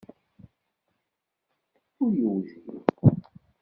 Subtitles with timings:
[2.03, 2.65] Ur yewjid.